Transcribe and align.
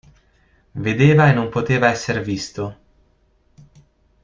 Vedeva 0.85 1.25
e 1.29 1.33
non 1.33 1.49
poteva 1.49 1.91
esser 1.91 2.23
visto. 2.23 2.65